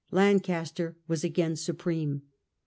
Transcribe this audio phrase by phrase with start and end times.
[0.09, 2.23] Lancaster was again supreme.